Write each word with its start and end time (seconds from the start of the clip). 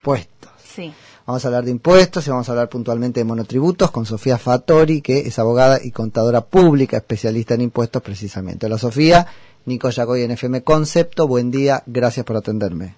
impuestos. 0.00 0.50
Sí. 0.64 0.92
Vamos 1.26 1.44
a 1.44 1.48
hablar 1.48 1.64
de 1.64 1.70
impuestos 1.72 2.26
y 2.26 2.30
vamos 2.30 2.48
a 2.48 2.52
hablar 2.52 2.70
puntualmente 2.70 3.20
de 3.20 3.24
monotributos 3.24 3.90
con 3.90 4.06
Sofía 4.06 4.38
Fattori, 4.38 5.02
que 5.02 5.18
es 5.20 5.38
abogada 5.38 5.78
y 5.82 5.90
contadora 5.90 6.40
pública, 6.40 6.96
especialista 6.96 7.52
en 7.54 7.60
impuestos 7.60 8.00
precisamente. 8.00 8.64
Hola 8.64 8.78
Sofía, 8.78 9.26
Nico 9.66 9.90
Yagoy 9.90 10.22
en 10.22 10.30
FM 10.30 10.62
Concepto, 10.62 11.28
buen 11.28 11.50
día, 11.50 11.82
gracias 11.86 12.24
por 12.24 12.36
atenderme. 12.38 12.94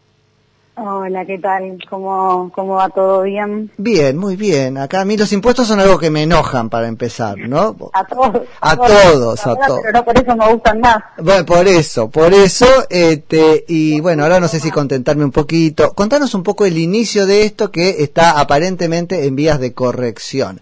Hola, 0.75 1.27
¿qué 1.27 1.39
tal? 1.39 1.79
¿Cómo, 1.91 2.51
¿Cómo 2.55 2.77
va 2.77 2.89
todo 2.89 3.23
bien? 3.23 3.71
Bien, 3.77 4.17
muy 4.17 4.37
bien. 4.37 4.79
Acá 4.79 5.03
a 5.03 5.05
mí 5.05 5.19
los 5.19 5.31
impuestos 5.33 5.69
son 5.69 5.81
algo 5.81 5.99
que 5.99 6.11
me 6.11 6.23
enojan 6.23 6.71
para 6.71 6.89
empezar, 6.89 7.37
¿no? 7.37 7.77
A 7.93 8.07
todos. 8.07 8.49
A 8.59 8.77
todos, 8.77 9.47
a 9.47 9.55
todos. 9.55 9.81
Pero 9.83 9.93
no 9.93 10.05
por 10.05 10.19
eso 10.19 10.35
me 10.35 10.51
gustan 10.51 10.81
más. 10.81 10.97
Bueno, 11.19 11.45
por 11.45 11.69
eso, 11.69 12.09
por 12.09 12.33
eso, 12.33 12.67
este, 12.89 13.67
y 13.69 14.01
bueno, 14.01 14.23
ahora 14.23 14.41
no 14.41 14.49
sé 14.49 14.61
si 14.61 14.71
contentarme 14.71 15.27
un 15.27 15.31
poquito. 15.31 15.93
Contanos 15.93 16.33
un 16.35 16.43
poco 16.43 16.65
el 16.65 16.79
inicio 16.79 17.27
de 17.27 17.45
esto 17.45 17.71
que 17.71 18.03
está 18.03 18.41
aparentemente 18.41 19.27
en 19.27 19.37
vías 19.37 19.61
de 19.61 19.75
corrección. 19.75 20.59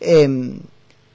Em, 0.00 0.60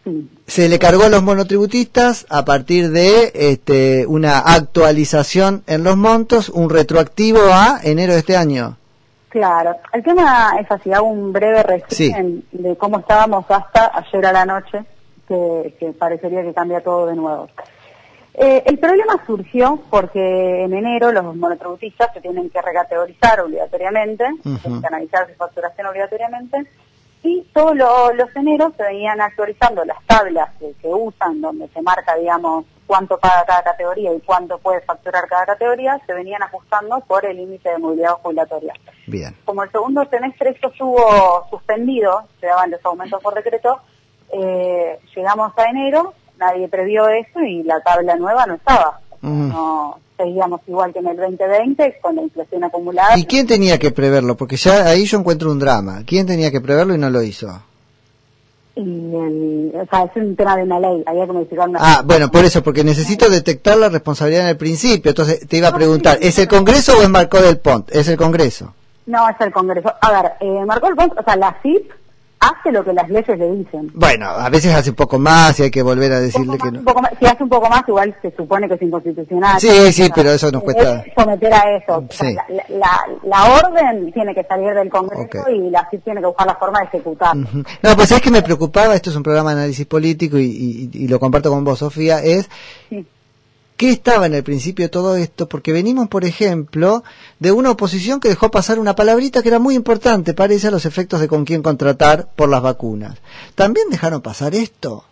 Sí. 0.08 0.30
se 0.48 0.70
le 0.70 0.80
cargó 0.80 1.04
a 1.04 1.10
los 1.10 1.22
monotributistas 1.24 2.26
a 2.30 2.46
partir 2.46 2.92
de 2.92 3.32
este, 3.34 4.06
una 4.08 4.40
actualización 4.40 5.64
en 5.68 5.84
los 5.84 5.98
montos, 5.98 6.50
un 6.50 6.70
retroactivo 6.70 7.40
a 7.52 7.80
enero 7.84 8.14
de 8.14 8.20
este 8.20 8.38
año. 8.38 8.78
Claro. 9.30 9.76
El 9.92 10.04
tema 10.04 10.52
es 10.60 10.72
así, 10.72 10.94
hago 10.94 11.08
un 11.08 11.34
breve 11.34 11.62
resumen 11.64 12.44
de 12.52 12.76
cómo 12.78 13.00
estábamos 13.00 13.46
hasta 13.50 13.92
ayer 13.98 14.26
a 14.26 14.32
la 14.32 14.46
noche, 14.46 14.86
que, 15.28 15.76
que 15.80 15.92
parecería 15.92 16.42
que 16.44 16.54
cambia 16.54 16.82
todo 16.82 17.08
de 17.08 17.16
nuevo. 17.16 17.50
Eh, 18.40 18.64
el 18.68 18.78
problema 18.78 19.22
surgió 19.26 19.82
porque 19.90 20.64
en 20.64 20.72
enero 20.74 21.12
los 21.12 21.36
monotributistas 21.36 22.14
se 22.14 22.22
tienen 22.22 22.50
que 22.52 22.62
recategorizar 22.62 23.42
obligatoriamente, 23.42 24.26
Ujú. 24.46 24.58
tienen 24.60 24.82
que 24.82 24.88
analizar 24.88 25.28
su 25.28 25.34
facturación 25.36 25.88
obligatoriamente, 25.88 26.58
y 27.28 27.42
todos 27.54 27.76
lo- 27.76 28.14
los 28.14 28.36
eneros 28.36 28.74
se 28.78 28.84
venían 28.84 29.20
actualizando 29.22 29.84
las 29.86 29.98
tablas 30.06 30.50
que, 30.60 30.74
que 30.82 30.88
usan, 30.88 31.42
donde 31.42 31.68
se 31.70 31.82
marca, 31.82 32.16
digamos, 32.16 32.66
cuánto 32.86 33.18
paga 33.20 33.44
cada 33.46 33.64
categoría 33.64 34.14
y 34.14 34.20
cuánto 34.22 34.58
puede 34.60 34.82
facturar 34.82 35.28
cada 35.28 35.46
categoría, 35.46 36.00
se 36.06 36.14
venían 36.14 36.42
ajustando 36.44 37.00
por 37.08 37.26
el 37.26 37.40
índice 37.40 37.70
de 37.70 37.78
movilidad 37.80 38.14
jubilatoria. 38.24 38.74
Bien. 39.08 39.36
Como 39.46 39.64
el 39.64 39.72
segundo 39.72 40.06
semestre 40.10 40.52
esto 40.52 40.70
estuvo 40.70 41.46
suspendido, 41.50 42.24
se 42.40 42.48
daban 42.48 42.72
los 42.72 42.84
aumentos 42.86 43.22
por 43.22 43.34
decreto, 43.36 43.80
eh, 44.32 45.00
llegamos 45.16 45.52
a 45.58 45.66
enero, 45.70 46.14
nadie 46.38 46.68
previó 46.70 47.08
eso 47.10 47.40
y 47.42 47.64
la 47.64 47.80
tabla 47.82 48.16
nueva 48.16 48.46
no 48.46 48.56
estaba. 48.56 49.00
Mm. 49.22 49.50
No 49.50 50.00
seguíamos 50.18 50.62
igual 50.68 50.92
que 50.94 51.00
en 51.00 51.08
el 51.08 51.18
2020 51.18 52.00
con 52.02 52.16
la 52.16 52.22
inflación 52.24 52.64
acumulada. 52.64 53.18
¿Y 53.18 53.26
quién 53.26 53.46
tenía 53.48 53.78
que 53.78 53.92
preverlo? 53.92 54.36
Porque 54.36 54.58
ya 54.58 54.86
ahí 54.86 55.06
yo 55.06 55.20
encuentro 55.20 55.52
un 55.52 55.60
drama. 55.60 56.04
¿Quién 56.06 56.26
tenía 56.26 56.52
que 56.52 56.60
preverlo 56.62 56.96
y 56.96 56.98
no 56.98 57.10
lo 57.10 57.22
hizo? 57.22 57.62
Y 58.76 58.82
el- 58.82 59.72
o 59.76 59.86
sea, 59.90 60.04
es 60.04 60.12
un 60.16 60.36
tema 60.36 60.56
de 60.56 60.64
una 60.64 60.80
ley, 60.80 61.04
había 61.08 61.26
que 61.26 61.32
modificar 61.32 61.68
una 61.68 61.80
Ah, 61.82 62.02
bueno, 62.06 62.30
por 62.30 62.46
eso, 62.46 62.62
porque 62.62 62.84
necesito 62.84 63.28
detectar 63.30 63.78
la 63.78 63.90
responsabilidad 63.90 64.44
en 64.44 64.50
el 64.50 64.58
principio. 64.58 65.10
Entonces 65.10 65.48
te 65.48 65.58
iba 65.58 65.70
a 65.70 65.74
preguntar, 65.76 66.20
¿es 66.22 66.38
el 66.38 66.48
Congreso 66.48 66.98
o 67.00 67.02
es 67.02 67.10
Marco 67.10 67.42
del 67.42 67.58
Pont? 67.58 67.90
Es 67.92 68.08
el 68.08 68.18
Congreso. 68.18 68.74
No, 69.08 69.28
es 69.30 69.36
el 69.40 69.52
Congreso. 69.52 69.92
A 70.02 70.12
ver, 70.22 70.32
eh, 70.42 70.66
marcó 70.66 70.90
el 70.90 70.96
punto, 70.96 71.16
o 71.20 71.24
sea, 71.24 71.36
la 71.38 71.58
CIP 71.64 71.90
hace 72.40 72.72
lo 72.72 72.84
que 72.86 72.94
las 72.94 73.10
leyes 73.10 73.38
le 73.38 73.52
dicen. 73.52 73.92
Bueno, 73.94 74.28
a 74.30 74.50
veces 74.50 74.74
hace 74.74 74.92
un 74.92 74.96
poco 74.96 75.18
más 75.20 75.60
y 75.60 75.64
hay 75.64 75.72
que 75.72 75.82
volver 75.82 76.12
a 76.14 76.20
decirle 76.20 76.58
que 76.58 76.72
no. 76.72 76.80
un 76.80 76.86
poco 76.86 77.02
más. 77.02 77.12
si 77.20 77.26
hace 77.26 77.44
un 77.44 77.50
poco 77.50 77.68
más, 77.70 77.82
igual 77.88 78.16
se 78.22 78.32
supone 78.36 78.68
que 78.68 78.76
es 78.76 78.82
inconstitucional. 78.82 79.60
Sí, 79.60 79.92
sí, 79.92 80.10
pero 80.14 80.32
eso 80.32 80.52
nos 80.52 80.64
cuesta. 80.64 81.04
Es 81.06 81.14
someter 81.18 81.54
a 81.54 81.78
eso. 81.78 82.04
Sí. 82.10 82.34
la, 82.36 82.46
la- 82.70 83.02
la 83.24 83.46
orden 83.56 84.12
tiene 84.14 84.34
que 84.36 84.44
salir 84.44 84.74
del 84.74 84.90
Congreso 84.90 85.50
y 85.50 85.70
la 85.70 85.88
CIP 85.90 86.04
tiene 86.04 86.22
que 86.22 86.28
buscar 86.28 86.48
la 86.48 86.56
forma 86.56 86.80
de 86.80 86.86
ejecutar. 86.86 87.36
No, 87.36 87.96
pues 87.96 88.12
es 88.12 88.22
que 88.22 88.32
me 88.32 88.42
preocupaba, 88.42 88.94
esto 88.96 89.10
es 89.10 89.16
un 89.16 89.24
programa 89.24 89.52
de 89.54 89.62
análisis 89.62 89.86
político 89.86 90.38
y, 90.38 90.46
y- 90.46 90.90
y 90.94 91.08
lo 91.08 91.20
comparto 91.20 91.50
con 91.50 91.64
vos, 91.64 91.80
Sofía, 91.80 92.20
es 92.24 92.50
Sí. 92.90 93.06
¿Qué 93.78 93.92
estaba 93.92 94.26
en 94.26 94.34
el 94.34 94.44
principio 94.44 94.86
de 94.86 94.90
todo 94.90 95.16
esto? 95.18 95.48
Porque 95.48 95.72
venimos, 95.72 96.08
por 96.08 96.26
ejemplo, 96.26 97.04
de 97.40 97.52
una 97.52 97.70
oposición 97.70 98.20
que 98.20 98.28
dejó 98.28 98.50
pasar 98.50 98.80
una 98.80 98.96
palabrita 98.96 99.44
que 99.44 99.50
era 99.50 99.60
muy 99.60 99.76
importante, 99.76 100.34
parece, 100.34 100.68
a 100.68 100.72
los 100.72 100.88
efectos 100.88 101.20
de 101.20 101.28
con 101.28 101.46
quién 101.46 101.62
contratar 101.62 102.28
por 102.36 102.50
las 102.50 102.64
vacunas. 102.64 103.22
¿También 103.54 103.92
dejaron 103.92 104.22
pasar 104.22 104.56
esto? 104.56 105.04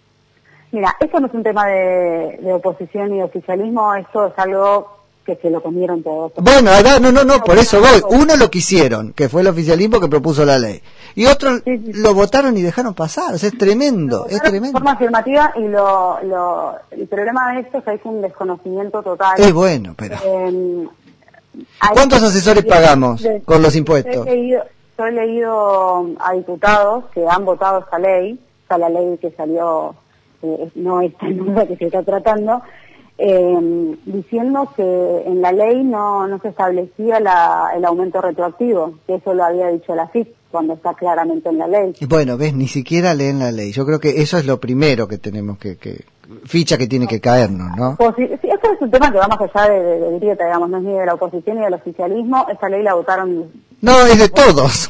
Mira, 0.71 0.95
esto 0.99 1.19
no 1.19 1.27
es 1.27 1.33
un 1.35 1.43
tema 1.43 1.67
de, 1.67 2.39
oposición 2.53 3.15
y 3.15 3.21
oficialismo, 3.21 3.93
esto 3.93 4.25
es 4.25 4.33
algo 4.37 5.04
que 5.25 5.35
se 5.37 5.49
lo 5.49 5.61
comieron 5.61 6.03
todos. 6.03 6.33
Bueno, 6.37 6.71
no, 7.01 7.11
no, 7.11 7.23
no, 7.23 7.43
por 7.43 7.57
eso 7.57 7.79
voy. 7.81 8.01
Uno 8.19 8.35
lo 8.35 8.49
quisieron, 8.51 9.11
que 9.13 9.27
fue 9.27 9.41
el 9.41 9.47
oficialismo 9.47 9.99
que 9.99 10.07
propuso 10.07 10.45
la 10.45 10.59
ley. 10.59 10.81
Y 11.15 11.25
otros 11.25 11.61
Sí, 11.65 11.77
sí. 11.83 11.93
lo 11.93 12.13
votaron 12.13 12.55
y 12.57 12.61
dejaron 12.61 12.93
pasar. 12.93 13.33
O 13.33 13.37
sea, 13.37 13.49
es 13.49 13.57
tremendo, 13.57 14.25
es 14.27 14.33
Votaron 14.33 14.43
de 14.43 14.49
tremendo. 14.51 14.77
forma 14.77 14.91
afirmativa 14.91 15.51
y 15.55 15.67
lo, 15.67 16.21
lo, 16.23 16.75
el 16.91 17.07
problema 17.07 17.53
de 17.53 17.61
esto 17.61 17.79
es 17.79 17.83
que 17.83 17.89
hay 17.91 17.99
un 18.03 18.21
desconocimiento 18.21 19.01
total. 19.01 19.33
Es 19.39 19.51
bueno, 19.51 19.93
pero... 19.97 20.15
Eh, 20.23 20.87
hay- 21.79 21.93
¿Cuántos 21.93 22.21
asesores 22.21 22.65
pagamos 22.65 23.23
de- 23.23 23.41
con 23.41 23.61
los 23.61 23.73
Yo 23.73 23.79
impuestos? 23.79 24.27
he, 24.27 24.31
leído, 24.31 24.63
yo 24.97 25.05
he 25.05 25.11
leído 25.11 26.07
a 26.19 26.33
diputados 26.33 27.05
que 27.13 27.25
han 27.27 27.45
votado 27.45 27.79
esta 27.79 27.97
ley, 27.97 28.39
o 28.65 28.67
sea, 28.67 28.77
la 28.77 28.89
ley 28.89 29.17
que 29.21 29.31
salió, 29.31 29.95
eh, 30.43 30.69
no 30.75 31.01
esta 31.01 31.27
nueva 31.29 31.65
que 31.65 31.77
se 31.77 31.85
está 31.85 32.03
tratando, 32.03 32.61
eh, 33.17 33.95
diciendo 34.05 34.71
que 34.75 35.23
en 35.25 35.41
la 35.41 35.51
ley 35.51 35.83
no, 35.83 36.27
no 36.27 36.39
se 36.39 36.49
establecía 36.49 37.19
la, 37.19 37.71
el 37.75 37.85
aumento 37.85 38.21
retroactivo, 38.21 38.95
que 39.07 39.15
eso 39.15 39.33
lo 39.33 39.43
había 39.45 39.67
dicho 39.69 39.95
la 39.95 40.07
CIP 40.09 40.33
cuando 40.51 40.73
está 40.73 40.93
claramente 40.93 41.49
en 41.49 41.57
la 41.57 41.67
ley. 41.67 41.93
Bueno, 42.07 42.37
ves, 42.37 42.53
ni 42.53 42.67
siquiera 42.67 43.13
leen 43.13 43.39
la 43.39 43.51
ley. 43.51 43.71
Yo 43.73 43.85
creo 43.85 43.99
que 43.99 44.21
eso 44.21 44.37
es 44.37 44.45
lo 44.45 44.59
primero 44.59 45.07
que 45.07 45.17
tenemos 45.17 45.57
que... 45.57 45.77
que 45.77 46.05
ficha 46.45 46.75
que 46.75 46.87
tiene 46.87 47.05
que 47.07 47.21
caernos, 47.21 47.77
¿no? 47.77 47.97
Posi- 47.97 48.39
sí, 48.41 48.49
es 48.49 48.81
un 48.81 48.89
tema 48.89 49.11
que 49.11 49.19
va 49.19 49.27
más 49.27 49.39
allá 49.41 49.69
de, 49.71 49.79
de, 49.79 49.99
de 49.99 50.19
grieta, 50.19 50.43
digamos, 50.45 50.69
no 50.71 50.77
es 50.77 50.83
ni 50.83 50.93
de 50.93 51.05
la 51.05 51.13
oposición 51.13 51.57
ni 51.57 51.63
del 51.63 51.75
oficialismo. 51.75 52.47
Esta 52.51 52.67
ley 52.67 52.81
la 52.81 52.95
votaron, 52.95 53.51
No, 53.81 53.91
es 54.07 54.17
de 54.17 54.29
todos. 54.29 54.89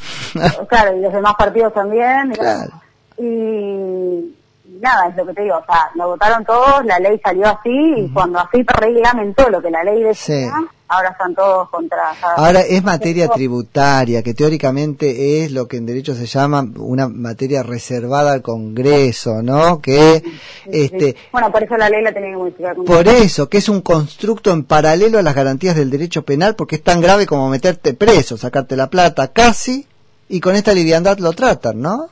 claro, 0.69 0.95
y 0.97 1.01
los 1.01 1.11
demás 1.11 1.33
partidos 1.37 1.73
también. 1.73 2.31
Claro. 2.31 2.71
Y 3.17 4.33
nada, 4.81 5.07
es 5.09 5.15
lo 5.15 5.25
que 5.25 5.33
te 5.33 5.41
digo, 5.43 5.57
o 5.57 5.65
sea, 5.65 5.89
lo 5.95 6.07
votaron 6.09 6.43
todos, 6.45 6.85
la 6.85 6.99
ley 6.99 7.19
salió 7.23 7.47
así, 7.47 7.93
y 7.97 8.09
cuando 8.13 8.39
así 8.39 8.63
reglamentó 8.63 9.49
lo 9.49 9.61
que 9.61 9.69
la 9.71 9.83
ley 9.83 10.03
decía, 10.03 10.15
Sí. 10.35 10.67
ahora 10.87 11.09
están 11.09 11.33
todos 11.35 11.69
contra... 11.69 12.11
o 12.11 12.15
sea, 12.15 12.29
Ahora 12.37 12.61
es 12.61 12.83
materia 12.83 13.27
tributaria, 13.27 14.21
que 14.23 14.33
teóricamente 14.33 15.43
es 15.43 15.51
lo 15.51 15.67
que 15.67 15.77
en 15.77 15.85
derecho 15.85 16.13
se 16.15 16.25
llama 16.25 16.65
una 16.77 17.07
materia 17.07 17.63
reservada 17.63 18.33
al 18.33 18.41
Congreso, 18.41 19.41
¿no? 19.41 19.81
Que 19.81 20.23
este 20.65 21.15
Bueno, 21.31 21.51
por 21.51 21.63
eso 21.63 21.75
la 21.77 21.89
ley 21.89 22.01
la 22.03 22.13
tenía 22.13 22.31
que 22.31 22.37
modificar. 22.37 22.75
por 22.75 23.07
eso, 23.07 23.49
que 23.49 23.57
es 23.57 23.69
un 23.69 23.81
constructo 23.81 24.51
en 24.51 24.63
paralelo 24.63 25.19
a 25.19 25.23
las 25.23 25.35
garantías 25.35 25.75
del 25.75 25.89
derecho 25.89 26.23
penal, 26.23 26.55
porque 26.55 26.75
es 26.75 26.83
tan 26.83 27.01
grave 27.01 27.25
como 27.25 27.49
meterte 27.49 27.93
preso, 27.93 28.37
sacarte 28.37 28.75
la 28.75 28.89
plata 28.89 29.29
casi, 29.29 29.87
y 30.29 30.39
con 30.39 30.55
esta 30.55 30.73
liviandad 30.73 31.17
lo 31.19 31.33
tratan, 31.33 31.81
¿no? 31.81 32.09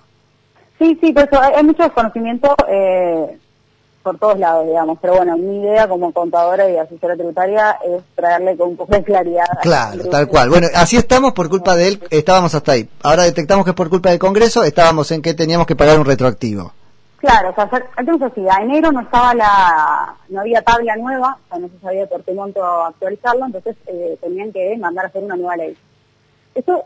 Sí, 0.83 0.97
sí, 0.99 1.13
por 1.13 1.23
eso 1.23 1.41
hay, 1.41 1.53
hay 1.53 1.63
mucho 1.63 1.81
desconocimiento 1.83 2.53
eh, 2.67 3.39
por 4.03 4.17
todos 4.17 4.37
lados, 4.37 4.67
digamos. 4.67 4.97
Pero 5.01 5.15
bueno, 5.15 5.37
mi 5.37 5.61
idea 5.61 5.87
como 5.87 6.11
contadora 6.11 6.69
y 6.69 6.75
asesora 6.75 7.15
tributaria 7.15 7.77
es 7.85 8.03
traerle 8.15 8.57
con 8.57 8.71
un 8.71 8.75
poco 8.75 8.93
de 8.93 9.01
claridad. 9.01 9.45
Claro, 9.61 10.03
tal 10.09 10.27
cual. 10.27 10.49
Bueno, 10.49 10.67
así 10.75 10.97
estamos 10.97 11.31
por 11.31 11.49
culpa 11.49 11.77
de 11.77 11.87
él, 11.87 12.03
estábamos 12.09 12.53
hasta 12.53 12.73
ahí. 12.73 12.89
Ahora 13.01 13.23
detectamos 13.23 13.63
que 13.63 13.71
es 13.71 13.77
por 13.77 13.89
culpa 13.89 14.09
del 14.09 14.19
Congreso, 14.19 14.65
estábamos 14.65 15.09
en 15.11 15.21
que 15.21 15.33
teníamos 15.33 15.65
que 15.65 15.77
pagar 15.77 15.97
un 15.97 16.05
retroactivo. 16.05 16.73
Claro, 17.19 17.51
o 17.51 17.53
sea, 17.55 17.69
entonces 17.97 18.33
sí, 18.35 18.45
a 18.49 18.61
enero 18.61 18.91
no 18.91 18.99
estaba 18.99 19.33
la, 19.33 20.13
no 20.27 20.41
había 20.41 20.61
tabla 20.61 20.97
nueva, 20.97 21.37
o 21.45 21.49
sea, 21.49 21.59
no 21.59 21.69
se 21.69 21.79
sabía 21.79 22.05
por 22.07 22.21
qué 22.25 22.33
monto 22.33 22.61
actualizarlo, 22.61 23.45
entonces 23.45 23.77
eh, 23.87 24.17
tenían 24.19 24.51
que 24.51 24.77
mandar 24.77 25.05
a 25.05 25.07
hacer 25.07 25.23
una 25.23 25.37
nueva 25.37 25.55
ley. 25.55 25.77
Eso, 26.53 26.83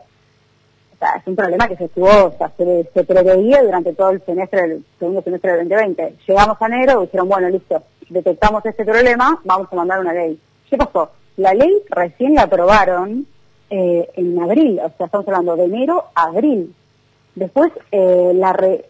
o 0.98 1.00
sea, 1.00 1.14
es 1.16 1.26
un 1.26 1.36
problema 1.36 1.68
que 1.68 1.76
se 1.76 1.84
estuvo, 1.84 2.08
o 2.08 2.34
sea, 2.36 2.50
se, 2.56 2.90
se 2.92 3.04
preveía 3.04 3.62
durante 3.62 3.92
todo 3.94 4.10
el 4.10 4.20
semestre, 4.24 4.64
el 4.64 4.84
segundo 4.98 5.22
semestre 5.22 5.52
del 5.52 5.68
2020. 5.68 6.16
Llegamos 6.26 6.56
a 6.60 6.66
enero 6.66 7.02
y 7.02 7.06
dijeron, 7.06 7.28
bueno, 7.28 7.48
listo, 7.48 7.82
detectamos 8.08 8.66
este 8.66 8.84
problema, 8.84 9.40
vamos 9.44 9.68
a 9.70 9.76
mandar 9.76 10.00
una 10.00 10.12
ley. 10.12 10.40
¿Qué 10.68 10.76
pasó? 10.76 11.10
La 11.36 11.54
ley 11.54 11.72
recién 11.90 12.34
la 12.34 12.42
aprobaron 12.42 13.26
eh, 13.70 14.08
en 14.16 14.42
abril, 14.42 14.80
o 14.82 14.90
sea, 14.96 15.06
estamos 15.06 15.26
hablando 15.28 15.54
de 15.56 15.64
enero 15.66 16.04
a 16.14 16.24
abril. 16.24 16.74
Después, 17.36 17.70
eh, 17.92 18.32
la 18.34 18.52
re- 18.52 18.84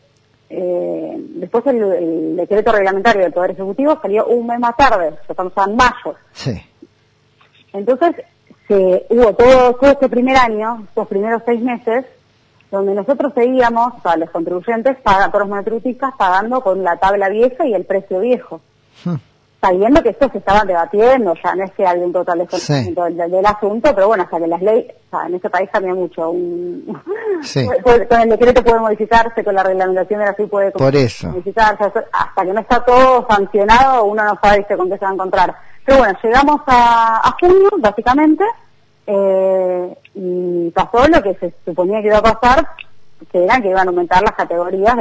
eh, 0.49 1.15
después 1.19 1.67
el, 1.67 1.83
el 1.83 2.37
decreto 2.37 2.73
reglamentario 2.73 3.21
del 3.23 3.33
Poder 3.35 3.51
Ejecutivo 3.51 3.99
salió 4.01 4.27
un 4.29 4.47
mes 4.47 4.59
más 4.59 4.75
tarde, 4.79 5.11
ya 5.11 5.21
estamos 5.29 5.53
en 5.67 5.77
mayo. 5.77 6.17
Sí. 6.33 6.53
Entonces, 7.75 8.15
se, 8.69 9.07
hubo 9.09 9.33
todo, 9.33 9.75
todo 9.75 9.91
este 9.91 10.09
primer 10.09 10.37
año, 10.37 10.85
estos 10.89 11.09
primeros 11.09 11.43
seis 11.45 11.61
meses, 11.61 12.05
donde 12.71 12.95
nosotros 12.95 13.33
seguíamos, 13.35 13.95
sea, 14.03 14.17
los 14.17 14.31
contribuyentes, 14.31 14.97
los 15.05 15.49
monotributistas, 15.49 16.13
pagando 16.19 16.61
con 16.61 16.85
la 16.85 16.97
tabla 16.99 17.29
vieja 17.29 17.67
y 17.67 17.75
el 17.75 17.85
precio 17.85 18.21
viejo. 18.21 18.61
Hmm. 19.05 19.15
sabiendo 19.61 20.03
que 20.03 20.11
esto 20.11 20.29
se 20.31 20.39
estaba 20.39 20.65
debatiendo, 20.65 21.35
ya 21.43 21.55
no 21.55 21.65
es 21.65 21.73
que 21.73 21.87
hay 21.87 22.01
un 22.01 22.13
total 22.13 22.39
desconocimiento 22.39 23.05
del, 23.05 23.47
asunto, 23.47 23.95
pero 23.95 24.09
bueno, 24.09 24.25
hasta 24.25 24.39
que 24.39 24.47
las 24.47 24.63
leyes, 24.63 24.95
o 25.07 25.11
sea, 25.11 25.27
en 25.27 25.35
este 25.35 25.51
país 25.51 25.69
cambia 25.73 25.95
mucho. 25.95 26.31
Un, 26.31 26.85
con 28.09 28.21
el 28.21 28.29
decreto 28.29 28.63
puede 28.63 28.81
modificarse, 28.81 29.43
con 29.43 29.55
la 29.55 29.63
reglamentación 29.63 30.21
de 30.21 30.27
la 30.27 30.35
ley 30.37 30.47
puede 30.47 30.71
Por 30.73 30.95
eso. 30.95 31.29
modificarse, 31.29 31.85
hasta 31.85 32.45
que 32.45 32.53
no 32.53 32.61
está 32.61 32.85
todo 32.85 33.27
sancionado, 33.29 34.05
uno 34.05 34.25
no 34.25 34.39
sabe 34.43 34.67
con 34.77 34.89
qué 34.89 34.99
se 34.99 35.05
va 35.05 35.11
a 35.11 35.15
encontrar. 35.15 35.55
Pero 35.89 36.01
bueno, 36.01 36.19
llegamos 36.23 36.61
a, 36.67 37.27
a 37.27 37.37
junio, 37.41 37.71
básicamente, 37.79 38.45
eh, 39.07 39.97
y 40.17 40.71
pasó 40.73 41.09
lo 41.09 41.23
que 41.23 41.33
se 41.37 41.55
suponía 41.65 42.03
que 42.03 42.09
iba 42.09 42.19
a 42.19 42.23
pasar, 42.23 42.69
que 43.33 43.43
era 43.43 43.59
que 43.59 43.71
iban 43.71 43.89
a 43.89 43.91
aumentar 43.91 44.23
las 44.23 44.35
categorías 44.35 44.95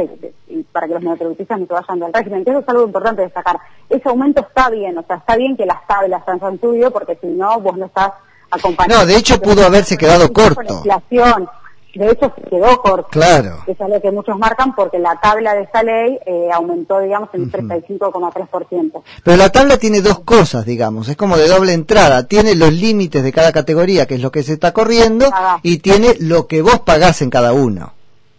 para 0.72 0.88
que 0.88 0.94
los 0.94 1.04
monotributistas 1.04 1.60
no 1.60 1.66
se 1.66 1.74
vayan 1.74 2.00
del 2.00 2.14
régimen, 2.14 2.46
que 2.46 2.52
eso 2.52 2.60
es 2.62 2.70
algo 2.70 2.86
importante 2.86 3.22
destacar. 3.22 3.60
Ese 3.90 4.08
aumento 4.08 4.40
está 4.40 4.70
bien, 4.70 4.98
o 4.98 5.04
sea, 5.04 5.18
está 5.18 5.36
bien 5.36 5.58
que 5.58 5.66
las 5.66 5.86
tablas 5.88 6.24
sean 6.24 6.54
estudio, 6.54 6.90
porque 6.90 7.18
si 7.20 7.28
no, 7.28 7.60
vos 7.60 7.76
no 7.76 7.88
estás 7.88 8.14
acompañando. 8.50 9.04
No, 9.04 9.06
de 9.06 9.18
hecho 9.18 9.42
pudo 9.42 9.66
haberse 9.66 9.98
quedado 9.98 10.32
corto. 10.32 10.74
inflación, 10.74 11.50
de 11.98 12.12
hecho 12.12 12.32
se 12.36 12.50
quedó 12.50 12.82
corto. 12.82 13.10
Claro. 13.12 13.64
Es 13.68 13.80
algo 13.82 14.02
que 14.02 14.12
muchos 14.12 14.38
marcan 14.38 14.76
porque 14.76 15.00
la 15.00 15.20
tabla 15.20 15.54
de 15.54 15.64
esa 15.64 15.84
ley 15.84 16.20
eh, 16.26 16.50
aumentó, 16.54 17.00
digamos, 17.00 17.30
en 17.34 17.52
35,3%. 17.52 19.02
Pero 19.24 19.38
la 19.38 19.50
tabla 19.50 19.78
tiene 19.78 20.02
dos 20.02 20.20
cosas, 20.20 20.66
digamos, 20.66 21.10
es 21.10 21.18
como 21.18 21.38
de 21.38 21.48
doble 21.48 21.74
entrada. 21.74 22.28
Tiene 22.28 22.56
los 22.56 22.74
límites 22.74 23.24
de 23.24 23.32
cada 23.32 23.52
categoría, 23.52 24.06
que 24.06 24.16
es 24.16 24.22
lo 24.22 24.32
que 24.32 24.44
se 24.44 24.54
está 24.54 24.74
corriendo, 24.74 25.30
y 25.64 25.80
tiene 25.80 26.16
lo 26.20 26.48
que 26.48 26.62
vos 26.62 26.80
pagás 26.80 27.22
en 27.22 27.30
cada 27.30 27.54
uno. 27.54 27.94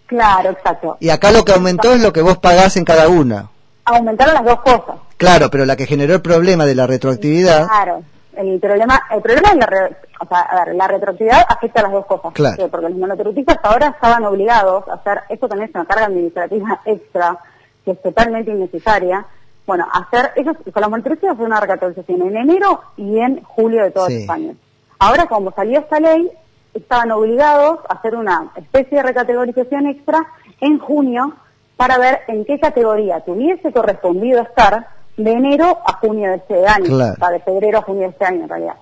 Claro, 0.07 0.51
exacto. 0.51 0.97
Y 1.01 1.11
acá 1.11 1.31
lo 1.31 1.45
que 1.45 1.53
aumentó 1.53 1.93
es 1.93 2.01
lo 2.01 2.13
que 2.13 2.23
vos 2.23 2.39
pagás 2.39 2.77
en 2.77 2.85
cada 2.85 3.09
una. 3.09 3.51
Aumentaron 3.85 4.35
las 4.35 4.45
dos 4.45 4.61
cosas. 4.61 4.97
Claro, 5.19 5.51
pero 5.51 5.67
la 5.67 5.77
que 5.77 5.87
generó 5.87 6.15
el 6.15 6.23
problema 6.23 6.65
de 6.65 6.75
la 6.75 6.87
retroactividad. 6.87 7.67
Claro, 7.67 8.03
el 8.39 8.61
problema, 8.61 9.03
el 9.11 9.21
problema 9.21 9.49
es 9.49 9.57
la, 9.57 9.91
o 10.21 10.27
sea, 10.27 10.41
a 10.41 10.65
ver, 10.65 10.75
la 10.75 10.87
retroactividad 10.87 11.43
afecta 11.49 11.81
a 11.81 11.83
las 11.85 11.93
dos 11.93 12.07
cosas. 12.07 12.33
Claro. 12.33 12.69
Porque 12.69 12.89
los 12.89 12.99
monotributistas 12.99 13.59
ahora 13.63 13.89
estaban 13.89 14.25
obligados 14.25 14.89
a 14.89 14.95
hacer, 14.95 15.23
esto 15.29 15.49
también 15.49 15.69
es 15.69 15.75
una 15.75 15.85
carga 15.85 16.07
administrativa 16.07 16.81
extra, 16.85 17.39
que 17.85 17.93
es 17.93 18.03
totalmente 18.03 18.51
innecesaria. 18.51 19.27
Bueno, 19.67 19.87
hacer, 19.93 20.33
ellos, 20.37 20.57
con 20.73 20.81
los 20.81 20.91
monotributistas 20.91 21.35
hacer 21.35 21.47
una 21.47 21.61
recategorización 21.61 22.23
en 22.23 22.37
enero 22.37 22.81
y 22.97 23.19
en 23.19 23.43
julio 23.43 23.83
de 23.83 23.91
todos 23.91 24.13
los 24.13 24.29
años. 24.31 24.57
Ahora, 24.99 25.27
como 25.27 25.51
salió 25.53 25.81
esta 25.81 26.01
ley, 26.01 26.31
estaban 26.75 27.11
obligados 27.11 27.81
a 27.89 27.95
hacer 27.95 28.15
una 28.15 28.51
especie 28.57 28.99
de 28.99 29.03
recategorización 29.03 29.87
extra 29.87 30.27
en 30.61 30.79
junio 30.79 31.35
para 31.77 31.99
ver 31.99 32.21
en 32.29 32.45
qué 32.45 32.59
categoría 32.59 33.21
tuviese 33.21 33.73
correspondido 33.73 34.43
estar 34.43 34.98
de 35.19 35.33
enero 35.33 35.79
a 35.85 35.93
junio 35.95 36.31
de 36.31 36.37
este 36.37 36.67
año, 36.67 36.95
o 36.95 37.17
sea, 37.17 37.29
de 37.31 37.41
febrero 37.41 37.79
a 37.79 37.83
junio 37.83 38.03
de 38.03 38.09
este 38.09 38.25
año 38.25 38.45
en 38.45 38.49
realidad. 38.49 38.75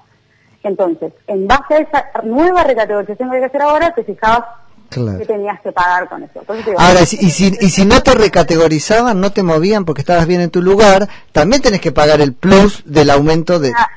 Entonces, 0.63 1.13
en 1.27 1.49
base 1.49 1.75
a 1.75 1.79
esa 1.79 2.05
nueva 2.23 2.63
recategorización 2.63 3.31
que 3.31 3.37
hay 3.37 3.43
que 3.43 3.47
hacer 3.47 3.63
ahora, 3.63 3.93
te 3.95 4.05
fijabas 4.05 4.45
qué 4.91 5.27
tenías 5.27 5.61
que 5.61 5.73
pagar 5.73 6.09
con 6.09 6.23
eso. 6.23 6.41
ahora, 6.79 7.01
y 7.03 7.07
si, 7.07 7.47
y 7.61 7.71
si 7.71 7.85
no 7.85 8.03
te 8.03 8.15
recategorizaban, 8.15 9.21
no 9.21 9.33
te 9.33 9.43
movían 9.43 9.85
porque 9.85 10.03
estabas 10.03 10.27
bien 10.27 10.41
en 10.41 10.51
tu 10.51 10.63
lugar, 10.63 11.09
también 11.33 11.63
tenés 11.63 11.81
que 11.81 11.91
pagar 11.91 12.21
el 12.21 12.35
plus 12.35 12.83
del 12.85 13.11
aumento 13.11 13.59
de... 13.59 13.73
Ah, 13.77 13.89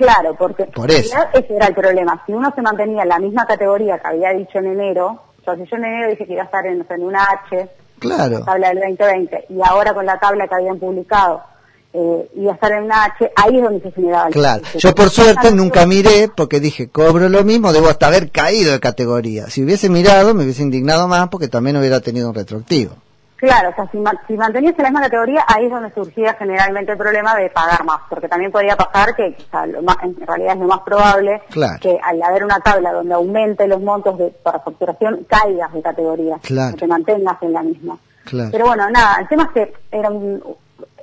Claro, 0.00 0.34
porque 0.34 0.66
ese 0.88 1.54
era 1.54 1.66
el 1.66 1.74
problema. 1.74 2.22
Si 2.24 2.32
uno 2.32 2.50
se 2.54 2.62
mantenía 2.62 3.02
en 3.02 3.08
la 3.10 3.18
misma 3.18 3.44
categoría 3.44 3.98
que 3.98 4.08
había 4.08 4.30
dicho 4.30 4.58
en 4.58 4.68
enero, 4.68 5.20
o 5.44 5.54
si 5.54 5.66
yo 5.66 5.76
en 5.76 5.84
enero 5.84 6.08
dije 6.08 6.26
que 6.26 6.32
iba 6.32 6.42
a 6.42 6.46
estar 6.46 6.66
en, 6.66 6.86
en 6.88 7.02
una 7.02 7.22
H, 7.22 7.68
claro. 7.98 8.38
la 8.38 8.44
tabla 8.46 8.68
del 8.70 8.78
2020, 8.96 9.46
y 9.50 9.60
ahora 9.62 9.92
con 9.92 10.06
la 10.06 10.18
tabla 10.18 10.48
que 10.48 10.54
habían 10.54 10.78
publicado 10.78 11.42
eh, 11.92 12.30
iba 12.36 12.52
a 12.52 12.54
estar 12.54 12.72
en 12.72 12.84
una 12.84 13.04
H, 13.04 13.32
ahí 13.34 13.56
es 13.56 13.62
donde 13.62 13.80
se 13.80 13.90
generaba 13.92 14.28
el 14.28 14.32
Claro, 14.32 14.62
yo 14.78 14.94
por 14.94 15.10
suerte 15.10 15.52
nunca 15.52 15.86
miré 15.86 16.30
porque 16.34 16.60
dije, 16.60 16.88
cobro 16.88 17.28
lo 17.28 17.42
mismo, 17.42 17.72
debo 17.72 17.88
hasta 17.88 18.06
haber 18.06 18.30
caído 18.30 18.72
de 18.72 18.80
categoría. 18.80 19.48
Si 19.48 19.64
hubiese 19.64 19.88
mirado 19.88 20.34
me 20.34 20.44
hubiese 20.44 20.62
indignado 20.62 21.08
más 21.08 21.28
porque 21.28 21.48
también 21.48 21.76
hubiera 21.76 22.00
tenido 22.00 22.28
un 22.28 22.34
retroactivo. 22.34 22.94
Claro, 23.40 23.70
o 23.70 23.74
sea, 23.74 23.88
si, 23.90 23.98
si 24.28 24.36
mantenías 24.36 24.74
en 24.76 24.82
la 24.82 24.90
misma 24.90 25.00
categoría, 25.00 25.42
ahí 25.48 25.64
es 25.64 25.70
donde 25.70 25.90
surgía 25.94 26.34
generalmente 26.34 26.92
el 26.92 26.98
problema 26.98 27.34
de 27.34 27.48
pagar 27.48 27.82
más, 27.84 28.02
porque 28.10 28.28
también 28.28 28.52
podría 28.52 28.76
pasar 28.76 29.14
que, 29.16 29.34
o 29.38 29.50
sea, 29.50 29.64
lo 29.64 29.82
más, 29.82 29.96
en 30.02 30.14
realidad 30.26 30.52
es 30.52 30.60
lo 30.60 30.66
más 30.66 30.80
probable 30.80 31.40
que 31.80 31.98
al 32.02 32.22
haber 32.22 32.44
una 32.44 32.60
tabla 32.60 32.92
donde 32.92 33.14
aumente 33.14 33.66
los 33.66 33.80
montos 33.80 34.18
de, 34.18 34.28
para 34.28 34.60
facturación, 34.60 35.26
caigas 35.26 35.72
de 35.72 35.80
categoría, 35.80 36.38
claro. 36.42 36.72
no 36.72 36.76
te 36.76 36.86
mantengas 36.86 37.42
en 37.42 37.52
la 37.54 37.62
misma. 37.62 37.98
Claro. 38.26 38.50
Pero 38.52 38.66
bueno, 38.66 38.90
nada, 38.90 39.16
el 39.22 39.28
tema 39.28 39.44
es 39.44 39.50
que 39.52 39.72
era 39.90 40.10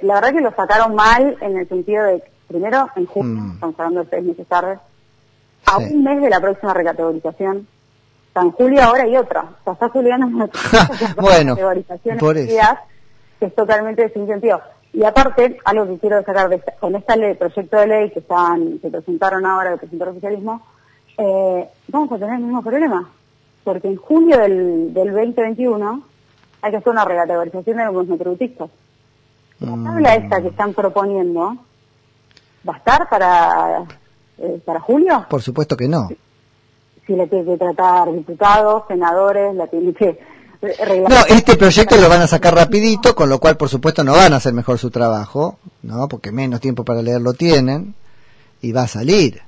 la 0.02 0.16
verdad 0.16 0.34
que 0.34 0.42
lo 0.42 0.52
sacaron 0.52 0.96
mal 0.96 1.38
en 1.42 1.58
el 1.58 1.68
sentido 1.68 2.04
de, 2.04 2.24
primero, 2.48 2.90
en 2.96 3.06
junio, 3.06 3.42
mm. 3.42 3.52
estamos 3.54 3.80
hablando 3.80 4.04
de 4.04 4.10
seis 4.10 4.24
meses 4.24 4.48
tarde, 4.48 4.80
a 5.66 5.78
un 5.78 6.04
mes 6.04 6.22
de 6.22 6.30
la 6.30 6.40
próxima 6.40 6.74
recategorización, 6.74 7.68
en 8.42 8.52
julio 8.52 8.82
ahora 8.82 9.04
hay 9.04 9.18
otra. 9.18 9.42
O 9.42 9.64
sea, 9.64 9.74
está 9.74 9.90
Julián 9.90 10.22
bueno, 11.18 11.56
por 12.20 12.38
eso. 12.38 12.54
que 13.40 13.46
es 13.46 13.56
totalmente 13.56 14.10
sin 14.10 14.28
sentido. 14.28 14.62
Y 14.94 15.04
aparte, 15.04 15.60
algo 15.66 15.86
que 15.88 16.00
quiero 16.00 16.24
sacar 16.24 16.50
de 16.50 16.62
con 16.80 16.96
esta 16.96 17.16
ley, 17.16 17.36
proyecto 17.36 17.78
de 17.78 17.88
ley 17.88 18.12
que 18.12 18.20
están, 18.20 18.80
que 18.80 18.90
presentaron 18.90 19.46
ahora, 19.46 19.72
que 19.72 19.78
presentó 19.78 20.06
el 20.06 20.12
oficialismo, 20.12 20.62
eh, 21.18 21.68
vamos 21.90 22.12
a 22.12 22.18
tener 22.18 22.36
el 22.36 22.42
mismo 22.42 22.64
problema. 22.64 23.10
Porque 23.64 23.90
en 23.90 23.98
julio 23.98 24.38
del, 24.38 24.94
del 24.94 25.14
2021 25.14 26.04
hay 26.62 26.72
que 26.72 26.78
hacer 26.78 26.90
una 26.90 27.06
recategorización 27.06 27.78
de 27.78 27.86
los 27.86 27.94
monotributistas. 27.94 28.70
La 29.60 29.76
mm. 29.76 29.84
tabla 29.84 30.16
esta 30.16 30.42
que 30.42 30.48
están 30.50 30.74
proponiendo, 30.74 31.58
¿va 32.68 32.74
a 32.74 32.78
estar 32.78 33.10
para, 33.10 33.84
eh, 34.38 34.62
para 34.66 34.80
julio? 34.80 35.26
Por 35.30 35.42
supuesto 35.42 35.76
que 35.76 35.88
no 35.88 36.10
si 37.08 37.16
la 37.16 37.26
tiene 37.26 37.46
que 37.46 37.58
tratar 37.58 38.12
diputados, 38.12 38.84
senadores, 38.90 39.56
la 39.56 39.66
tiene 39.68 39.94
que 39.94 40.20
no, 40.60 41.18
este 41.30 41.56
proyecto 41.56 41.98
lo 41.98 42.10
van 42.10 42.22
a 42.22 42.28
sacar 42.28 42.56
rapidito, 42.56 43.14
con 43.14 43.30
lo 43.30 43.40
cual 43.40 43.58
por 43.58 43.70
supuesto 43.70 44.04
no 44.04 44.14
van 44.14 44.34
a 44.34 44.38
hacer 44.38 44.54
mejor 44.54 44.80
su 44.80 44.90
trabajo, 44.90 45.60
¿no? 45.84 46.08
Porque 46.08 46.32
menos 46.32 46.60
tiempo 46.60 46.84
para 46.84 47.04
leerlo 47.04 47.34
tienen 47.34 47.94
y 48.62 48.72
va 48.72 48.82
a 48.82 48.88
salir. 48.88 49.40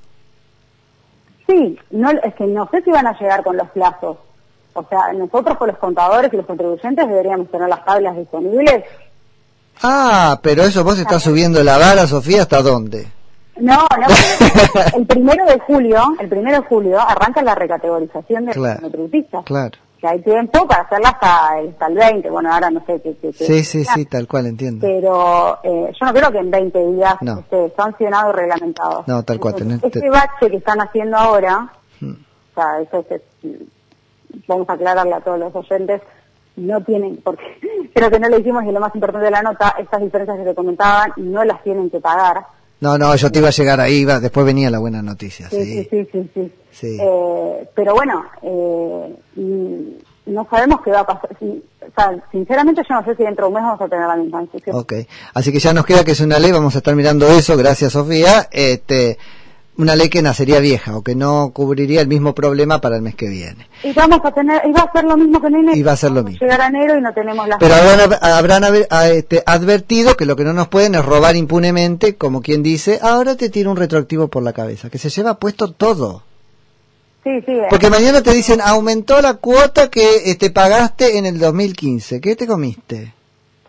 Sí, 1.48 1.80
no, 1.90 2.12
es 2.12 2.36
que 2.36 2.46
no 2.46 2.70
sé 2.70 2.84
si 2.84 2.92
van 2.92 3.08
a 3.08 3.18
llegar 3.20 3.44
con 3.44 3.58
los 3.58 3.68
plazos. 3.72 4.18
O 4.74 4.86
sea, 4.88 5.12
nosotros 5.14 5.58
con 5.58 5.70
los 5.70 5.80
contadores 5.80 6.32
y 6.32 6.38
los 6.38 6.46
contribuyentes 6.46 7.08
deberíamos 7.08 7.50
tener 7.50 7.68
las 7.68 7.84
tablas 7.84 8.16
disponibles. 8.16 8.84
Ah, 9.82 10.40
pero 10.42 10.64
eso 10.64 10.84
vos 10.84 11.00
estás 11.00 11.24
subiendo 11.24 11.64
la 11.64 11.78
vara, 11.78 12.06
Sofía, 12.08 12.42
¿hasta 12.42 12.62
dónde? 12.62 13.08
No, 13.60 13.76
no. 13.76 14.08
el 14.98 15.06
primero 15.06 15.46
de 15.46 15.60
julio, 15.60 16.02
el 16.20 16.30
primero 16.30 16.62
de 16.62 16.68
julio 16.68 17.00
arranca 17.00 17.42
la 17.42 17.56
recategorización 17.56 18.46
de 18.46 18.56
los 18.56 18.76
monotributistas. 18.76 19.44
Claro. 19.46 19.78
Que 20.00 20.08
hay 20.08 20.22
tiempo 20.22 20.66
para 20.66 20.84
hacerla 20.84 21.10
hasta 21.10 21.60
el, 21.60 21.70
hasta 21.70 21.88
el 21.88 21.96
20. 21.96 22.30
Bueno, 22.30 22.54
ahora 22.54 22.70
no 22.70 22.82
sé 22.86 23.02
qué. 23.02 23.18
qué, 23.22 23.34
sí, 23.34 23.64
sí, 23.66 23.84
sí, 23.84 24.06
tal 24.06 24.28
cual, 24.28 24.46
entiendo. 24.46 24.88
Pero 24.88 25.60
eh, 25.62 25.92
yo 26.00 26.06
no 26.06 26.14
creo 26.14 26.32
que 26.32 26.38
en 26.38 26.52
20 26.52 26.88
días 26.94 27.16
esté 27.22 27.74
sancionado 27.76 28.32
y 28.32 28.36
reglamentado. 28.36 29.04
No, 29.08 29.24
tal 29.24 29.40
cual. 29.40 29.80
este 29.84 30.10
bache 30.10 30.50
que 30.50 30.58
están 30.58 30.80
haciendo 30.80 31.18
ahora, 31.18 31.70
hmm. 32.00 32.12
o 32.12 32.54
sea, 32.56 32.80
eso 32.82 33.06
es, 33.10 33.22
vamos 34.48 34.70
a 34.70 34.74
aclararle 34.74 35.14
a 35.14 35.20
todos 35.20 35.40
los 35.40 35.54
oyentes, 35.54 36.02
no 36.60 36.82
tienen, 36.84 37.18
porque 37.24 37.44
creo 37.94 38.10
que 38.10 38.20
no 38.20 38.30
le 38.30 38.40
hicimos 38.40 38.64
y 38.66 38.72
lo 38.72 38.80
más 38.80 38.94
importante 38.96 39.26
de 39.26 39.32
la 39.32 39.42
nota, 39.42 39.76
estas 39.80 40.02
diferencias 40.02 40.38
que 40.38 40.44
se 40.46 40.56
comentaban 40.56 41.14
no 41.18 41.44
las 41.44 41.64
tienen 41.64 41.90
que 41.90 42.00
pagar 42.00 42.46
no, 42.82 42.98
no, 42.98 43.14
yo 43.16 43.32
te 43.32 43.40
iba 43.40 43.50
a 43.50 43.52
llegar 43.52 43.80
ahí, 43.82 43.96
iba, 43.96 44.20
después 44.20 44.46
venía 44.46 44.70
la 44.70 44.80
buena 44.80 45.02
noticia. 45.02 45.50
Sí, 45.50 45.86
sí, 45.90 46.08
sí, 46.12 46.30
sí. 46.34 46.52
sí, 46.72 46.98
Eh, 47.00 47.70
pero 47.76 47.94
bueno, 47.94 48.26
eh, 48.42 49.16
no 50.26 50.48
sabemos 50.50 50.82
qué 50.82 50.92
va 50.92 51.02
a 51.02 51.06
pasar. 51.06 51.30
O 51.42 51.92
sea, 51.94 52.24
sinceramente 52.32 52.82
yo 52.88 52.96
no 52.96 53.04
sé 53.04 53.16
si 53.16 53.24
dentro 53.24 53.46
de 53.46 53.48
un 53.50 53.56
mes 53.56 53.64
vamos 53.64 53.82
a 53.82 53.88
tener 53.90 54.08
la 54.08 54.16
misma 54.16 54.42
decisión. 54.42 54.78
Ok, 54.78 54.94
así 55.34 55.52
que 55.52 55.60
ya 55.60 55.74
nos 55.74 55.86
queda 55.86 56.06
que 56.06 56.12
es 56.12 56.22
una 56.22 56.40
ley, 56.40 56.52
vamos 56.52 56.76
a 56.76 56.78
estar 56.78 56.96
mirando 56.96 57.28
eso, 57.28 57.58
gracias 57.58 57.92
Sofía. 57.92 58.48
Este, 58.50 59.18
una 59.80 59.96
ley 59.96 60.10
que 60.10 60.22
nacería 60.22 60.60
vieja 60.60 60.98
o 60.98 61.02
que 61.02 61.16
no 61.16 61.52
cubriría 61.54 62.02
el 62.02 62.08
mismo 62.10 62.36
problema 62.36 62.82
para 62.82 62.98
el 62.98 63.02
mes 63.02 63.16
que 63.16 63.30
viene. 63.30 63.70
Y 63.82 63.94
vamos 63.94 64.20
a 64.26 64.32
tener, 64.32 64.62
y 64.68 64.74
va 64.74 64.82
a 64.82 64.92
ser 64.92 65.06
lo 65.06 65.16
mismo 65.16 65.40
que 65.40 65.48
en 65.48 65.56
enero. 65.56 65.78
Y 65.78 65.84
va 65.84 65.94
a 65.94 65.96
ser 65.96 66.12
lo 66.12 66.22
mismo. 66.22 66.40
Llegar 66.42 66.62
a 66.62 66.68
enero 66.68 66.98
y 66.98 67.02
no 67.02 67.14
tenemos 67.14 67.48
las... 67.48 67.60
Pero 67.60 67.76
habrán, 67.76 68.20
habrán 68.22 68.64
este, 69.14 69.42
advertido 69.46 70.18
que 70.18 70.26
lo 70.26 70.36
que 70.36 70.44
no 70.44 70.52
nos 70.52 70.68
pueden 70.68 70.96
es 70.96 71.06
robar 71.06 71.38
impunemente, 71.38 72.18
como 72.18 72.42
quien 72.42 72.62
dice, 72.62 73.00
ahora 73.02 73.38
te 73.38 73.50
tiro 73.50 73.72
un 73.72 73.78
retroactivo 73.78 74.28
por 74.28 74.44
la 74.44 74.52
cabeza, 74.52 74.90
que 74.90 74.98
se 74.98 75.10
lleva 75.10 75.40
puesto 75.40 75.72
todo. 75.72 76.24
Sí, 77.24 77.32
sí. 77.46 77.54
Eh. 77.54 77.68
Porque 77.70 77.90
mañana 77.90 78.22
te 78.22 78.34
dicen, 78.34 78.60
aumentó 78.60 79.22
la 79.22 79.36
cuota 79.36 79.90
que 79.90 80.30
este, 80.30 80.50
pagaste 80.50 81.18
en 81.18 81.26
el 81.26 81.40
2015. 81.40 82.20
¿Qué 82.20 82.36
te 82.36 82.48
comiste? 82.48 83.14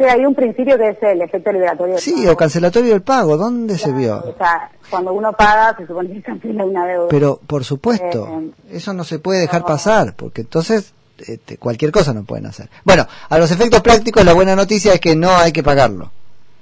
Sí, 0.00 0.06
hay 0.06 0.24
un 0.24 0.34
principio 0.34 0.78
que 0.78 0.88
es 0.88 1.02
el 1.02 1.20
efecto 1.20 1.52
liberatorio. 1.52 1.98
Sí, 1.98 2.26
o 2.26 2.34
cancelatorio 2.34 2.92
del 2.92 3.02
pago. 3.02 3.36
¿Dónde 3.36 3.76
se 3.76 3.92
vio? 3.92 4.16
O 4.16 4.34
sea, 4.38 4.70
cuando 4.88 5.12
uno 5.12 5.30
paga, 5.34 5.76
se 5.76 5.86
supone 5.86 6.10
que 6.10 6.22
cancela 6.22 6.64
una 6.64 6.86
deuda. 6.86 7.08
Pero, 7.10 7.38
por 7.46 7.64
supuesto, 7.64 8.26
eh, 8.26 8.76
eso 8.76 8.94
no 8.94 9.04
se 9.04 9.18
puede 9.18 9.40
dejar 9.40 9.66
pasar, 9.66 10.14
porque 10.16 10.40
entonces 10.40 10.94
este, 11.18 11.58
cualquier 11.58 11.92
cosa 11.92 12.14
no 12.14 12.24
pueden 12.24 12.46
hacer. 12.46 12.70
Bueno, 12.82 13.06
a 13.28 13.38
los 13.38 13.50
efectos 13.50 13.82
prácticos, 13.82 14.24
la 14.24 14.32
buena 14.32 14.56
noticia 14.56 14.94
es 14.94 15.00
que 15.00 15.14
no 15.14 15.36
hay 15.36 15.52
que 15.52 15.62
pagarlo. 15.62 16.10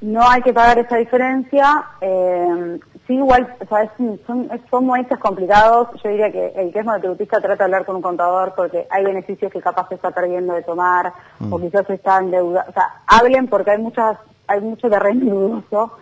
No 0.01 0.29
hay 0.29 0.43
que 0.43 0.53
pagar 0.53 0.79
esa 0.79 0.97
diferencia. 0.97 1.85
Eh, 2.01 2.79
sí, 3.07 3.15
igual, 3.15 3.55
o 3.61 3.67
sea, 3.67 3.83
es- 3.83 3.91
son, 4.27 4.49
son 4.71 4.87
momentos 4.87 5.19
complicados. 5.19 5.89
Yo 6.03 6.11
diría 6.11 6.31
que 6.31 6.53
el 6.57 6.73
que 6.73 6.79
es 6.79 6.85
monotributista 6.85 7.41
trata 7.41 7.57
de 7.57 7.65
hablar 7.65 7.85
con 7.85 7.97
un 7.97 8.03
contador 8.03 8.53
porque 8.57 8.87
hay 8.91 9.05
beneficios 9.05 9.51
que 9.53 9.61
capaz 9.61 9.89
se 9.89 9.97
está 9.97 10.11
perdiendo 10.11 10.55
de 10.55 10.63
tomar 10.63 11.13
o 11.51 11.59
quizás 11.59 11.87
se 11.87 11.95
está 11.95 12.19
endeudando. 12.19 12.71
O 12.71 12.73
sea, 12.73 13.03
hablen 13.07 13.49
porque 13.49 13.73
hay 13.73 13.79
muchas 13.79 14.17
hay 14.47 14.61
mucho 14.63 14.89
terreno 14.89 15.35
dudoso. 15.35 15.93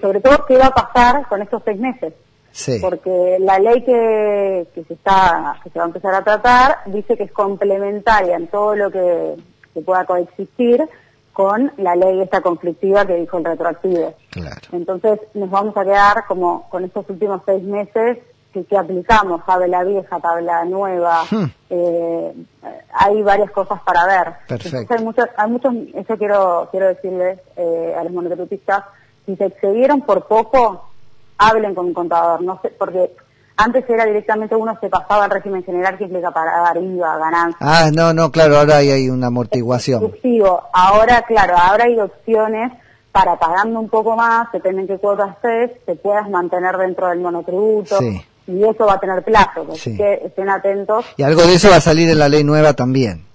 Sobre 0.00 0.20
todo 0.20 0.44
qué 0.46 0.58
va 0.58 0.66
a 0.66 0.70
pasar 0.74 1.26
con 1.28 1.40
estos 1.40 1.62
seis 1.64 1.80
meses. 1.80 2.12
Sí. 2.50 2.78
Porque 2.80 3.36
la 3.40 3.58
ley 3.58 3.82
que, 3.84 4.66
que 4.74 4.84
se 4.84 4.94
está 4.94 5.56
que 5.62 5.70
se 5.70 5.78
va 5.78 5.84
a 5.84 5.88
empezar 5.88 6.14
a 6.14 6.22
tratar 6.24 6.78
dice 6.86 7.16
que 7.16 7.24
es 7.24 7.32
complementaria 7.32 8.36
en 8.36 8.48
todo 8.48 8.74
lo 8.74 8.90
que, 8.90 9.36
que 9.74 9.80
pueda 9.82 10.04
coexistir 10.04 10.82
con 11.36 11.70
la 11.76 11.94
ley 11.94 12.22
esta 12.22 12.40
conflictiva 12.40 13.04
que 13.04 13.16
dijo 13.16 13.36
el 13.36 13.44
retroactivo. 13.44 14.14
Claro. 14.30 14.56
Entonces 14.72 15.20
nos 15.34 15.50
vamos 15.50 15.76
a 15.76 15.84
quedar 15.84 16.24
como 16.26 16.66
con 16.70 16.82
estos 16.82 17.04
últimos 17.10 17.42
seis 17.44 17.62
meses 17.62 18.20
que, 18.54 18.64
que 18.64 18.78
aplicamos, 18.78 19.44
tabla 19.44 19.84
vieja, 19.84 20.18
tabla 20.18 20.64
nueva, 20.64 21.24
Hmm. 21.30 21.44
eh, 21.68 22.32
hay 22.94 23.20
varias 23.22 23.50
cosas 23.50 23.82
para 23.82 24.06
ver. 24.06 24.32
Perfecto. 24.48 24.78
Entonces, 24.78 24.98
hay 24.98 25.04
muchos, 25.04 25.26
hay 25.36 25.50
muchos, 25.50 25.74
eso 25.94 26.16
quiero, 26.16 26.68
quiero 26.70 26.86
decirles 26.86 27.38
eh, 27.56 27.94
a 27.98 28.02
los 28.02 28.12
monotributistas, 28.14 28.84
si 29.26 29.36
se 29.36 29.44
excedieron 29.44 30.00
por 30.00 30.26
poco, 30.26 30.88
hablen 31.36 31.74
con 31.74 31.84
un 31.84 31.92
contador, 31.92 32.40
no 32.40 32.58
sé, 32.62 32.70
porque 32.78 33.14
antes 33.56 33.84
era 33.88 34.04
directamente 34.04 34.54
uno 34.54 34.76
se 34.80 34.88
pasaba 34.88 35.24
al 35.24 35.30
régimen 35.30 35.64
general 35.64 35.96
que 35.96 36.04
implica 36.04 36.30
pagar 36.30 36.76
IVA, 36.76 37.16
ganancias, 37.18 37.56
Ah, 37.60 37.90
no, 37.92 38.12
no, 38.12 38.30
claro, 38.30 38.58
ahora 38.58 38.76
hay, 38.78 38.90
hay 38.90 39.08
una 39.10 39.28
amortiguación. 39.28 40.12
Ahora, 40.72 41.22
claro, 41.22 41.54
ahora 41.56 41.84
hay 41.84 41.98
opciones 42.00 42.72
para 43.12 43.36
pagando 43.38 43.80
un 43.80 43.88
poco 43.88 44.14
más, 44.16 44.52
depende 44.52 44.82
en 44.82 44.88
qué 44.88 44.98
cuotas 44.98 45.30
estés, 45.36 45.84
te 45.86 45.94
puedas 45.96 46.28
mantener 46.28 46.76
dentro 46.76 47.08
del 47.08 47.20
monotributo. 47.20 47.98
Sí. 47.98 48.20
Y 48.48 48.62
eso 48.62 48.86
va 48.86 48.94
a 48.94 49.00
tener 49.00 49.24
plazo, 49.24 49.66
así 49.72 49.90
Sí. 49.92 49.96
que 49.96 50.20
estén 50.26 50.48
atentos. 50.48 51.04
Y 51.16 51.22
algo 51.24 51.42
de 51.42 51.54
eso 51.54 51.68
va 51.70 51.76
a 51.76 51.80
salir 51.80 52.08
en 52.10 52.18
la 52.18 52.28
ley 52.28 52.44
nueva 52.44 52.74
también. 52.74 53.25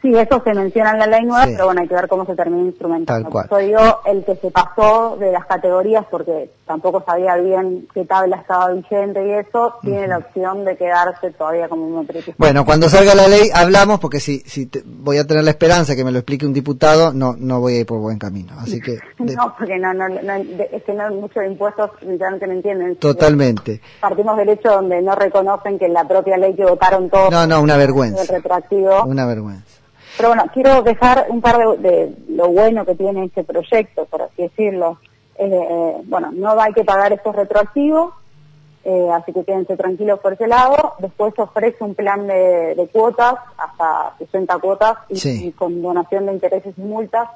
Sí, 0.00 0.14
eso 0.14 0.40
se 0.44 0.54
menciona 0.54 0.92
en 0.92 0.98
la 1.00 1.06
ley 1.08 1.24
nueva, 1.24 1.44
Sí. 1.46 1.52
pero 1.54 1.64
bueno, 1.66 1.80
hay 1.80 1.88
que 1.88 1.94
ver 1.94 2.06
cómo 2.06 2.24
se 2.24 2.36
termina 2.36 2.62
instrumentando. 2.68 3.24
Tal 3.24 3.32
cual. 3.32 3.46
Eso 3.46 3.56
digo, 3.58 4.00
el 4.06 4.24
que 4.24 4.36
se 4.36 4.50
pasó 4.52 5.16
de 5.18 5.32
las 5.32 5.44
categorías, 5.46 6.04
porque 6.08 6.52
tampoco 6.68 7.02
sabía 7.04 7.34
bien 7.36 7.88
qué 7.92 8.04
tabla 8.04 8.36
estaba 8.36 8.70
vigente 8.72 9.26
y 9.26 9.30
eso, 9.32 9.74
tiene 9.82 10.06
la 10.06 10.18
opción 10.18 10.64
de 10.64 10.76
quedarse 10.76 11.32
todavía 11.32 11.68
como 11.68 11.88
monotributista. 11.88 12.34
Bueno, 12.38 12.64
cuando 12.64 12.88
salga 12.88 13.14
la 13.16 13.26
ley 13.26 13.50
hablamos 13.52 13.98
porque 13.98 14.20
si, 14.20 14.38
si 14.40 14.66
te- 14.66 14.82
voy 14.86 15.18
a 15.18 15.26
tener 15.26 15.42
la 15.42 15.50
esperanza 15.50 15.96
que 15.96 16.04
me 16.04 16.12
lo 16.12 16.18
explique 16.18 16.46
un 16.46 16.52
diputado, 16.52 17.12
no 17.12 17.34
no 17.36 17.58
voy 17.60 17.74
a 17.74 17.80
ir 17.80 17.86
por 17.86 17.98
buen 17.98 18.18
camino. 18.20 18.52
Así 18.60 18.80
que 18.80 18.92
de- 19.18 19.34
No, 19.34 19.52
porque 19.58 19.78
no, 19.78 19.92
no, 19.94 20.08
no, 20.08 20.34
de- 20.44 20.68
es 20.72 20.82
que 20.84 20.92
no 20.94 21.10
muchos 21.10 21.44
impuestos 21.44 21.90
literalmente 22.02 22.46
no 22.46 22.52
entienden. 22.52 22.96
totalmente. 22.96 23.80
Partimos 24.00 24.36
del 24.36 24.50
hecho 24.50 24.68
donde 24.70 25.02
no 25.02 25.16
reconocen 25.16 25.76
que 25.78 25.86
en 25.86 25.92
la 25.94 26.06
propia 26.06 26.36
ley 26.36 26.54
que 26.54 26.64
votaron 26.64 27.10
todos 27.10 27.32
No, 27.32 27.48
no, 27.48 27.60
una 27.60 27.76
vergüenza. 27.76 28.22
el 28.22 28.28
retroactivo. 28.28 29.02
Una 29.04 29.26
vergüenza. 29.26 29.64
Pero 30.18 30.28
bueno, 30.30 30.44
quiero 30.52 30.82
dejar 30.82 31.26
un 31.30 31.40
par 31.40 31.56
de, 31.58 31.76
de 31.78 32.14
lo 32.28 32.48
bueno 32.48 32.84
que 32.84 32.94
tiene 32.96 33.24
este 33.24 33.44
proyecto, 33.44 34.04
por 34.06 34.22
así 34.22 34.42
decirlo. 34.42 34.98
Eh, 35.38 35.96
bueno, 36.04 36.30
no 36.32 36.60
hay 36.60 36.72
que 36.72 36.82
pagar 36.84 37.12
estos 37.12 37.34
retroactivos, 37.36 38.12
eh, 38.84 39.08
así 39.14 39.32
que 39.32 39.44
quédense 39.44 39.76
tranquilos 39.76 40.18
por 40.18 40.32
ese 40.32 40.48
lado. 40.48 40.94
Después 40.98 41.32
ofrece 41.38 41.84
un 41.84 41.94
plan 41.94 42.26
de, 42.26 42.74
de 42.74 42.88
cuotas, 42.92 43.34
hasta 43.56 44.14
60 44.18 44.58
cuotas, 44.58 44.94
y, 45.08 45.16
Sí. 45.16 45.46
y 45.46 45.52
con 45.52 45.80
donación 45.80 46.26
de 46.26 46.32
intereses 46.32 46.74
y 46.76 46.80
multas, 46.80 47.28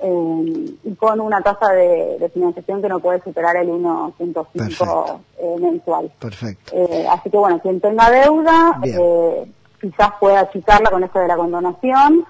eh, 0.00 0.74
y 0.82 0.94
con 0.96 1.20
una 1.20 1.40
tasa 1.42 1.72
de, 1.72 2.16
de 2.18 2.28
financiación 2.30 2.82
que 2.82 2.88
no 2.88 2.98
puede 2.98 3.22
superar 3.22 3.54
el 3.58 3.68
1.5 3.68 4.46
Perfecto. 4.52 5.20
eh, 5.38 5.56
mensual. 5.60 6.10
Perfecto. 6.18 6.72
Así 7.12 7.30
que 7.30 7.36
bueno, 7.36 7.60
quien 7.60 7.80
tenga 7.80 8.10
deuda, 8.10 8.80
quizás 9.80 10.10
pueda 10.20 10.40
achicarla 10.40 10.90
con 10.90 11.02
esto 11.04 11.18
de 11.18 11.28
la 11.28 11.36
condonación. 11.36 12.24